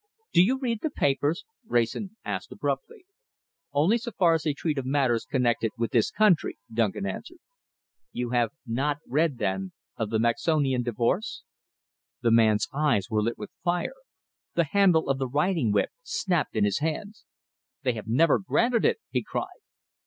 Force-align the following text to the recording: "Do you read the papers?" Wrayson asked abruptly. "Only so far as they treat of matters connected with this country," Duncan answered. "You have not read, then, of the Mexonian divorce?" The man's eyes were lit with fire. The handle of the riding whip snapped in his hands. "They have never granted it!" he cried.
"Do 0.33 0.41
you 0.41 0.57
read 0.57 0.79
the 0.81 0.89
papers?" 0.89 1.45
Wrayson 1.63 2.17
asked 2.25 2.51
abruptly. 2.51 3.05
"Only 3.71 3.99
so 3.99 4.09
far 4.11 4.33
as 4.33 4.41
they 4.41 4.55
treat 4.55 4.79
of 4.79 4.85
matters 4.87 5.25
connected 5.25 5.73
with 5.77 5.91
this 5.91 6.09
country," 6.09 6.57
Duncan 6.73 7.05
answered. 7.05 7.37
"You 8.11 8.31
have 8.31 8.49
not 8.65 8.97
read, 9.07 9.37
then, 9.37 9.73
of 9.97 10.09
the 10.09 10.17
Mexonian 10.17 10.81
divorce?" 10.81 11.43
The 12.23 12.31
man's 12.31 12.67
eyes 12.73 13.11
were 13.11 13.21
lit 13.21 13.37
with 13.37 13.51
fire. 13.63 13.93
The 14.55 14.63
handle 14.71 15.07
of 15.07 15.19
the 15.19 15.27
riding 15.29 15.71
whip 15.71 15.91
snapped 16.01 16.55
in 16.55 16.63
his 16.63 16.79
hands. 16.79 17.23
"They 17.83 17.93
have 17.93 18.07
never 18.07 18.39
granted 18.39 18.83
it!" 18.83 18.97
he 19.11 19.21
cried. 19.21 19.45